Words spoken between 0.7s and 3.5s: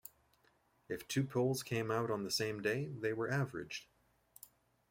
If two polls came out on the same day, they were